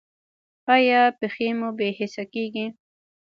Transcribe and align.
ایا 0.75 1.01
پښې 1.19 1.49
مو 1.59 1.69
بې 1.77 1.89
حسه 1.97 2.23
کیږي؟ 2.33 2.65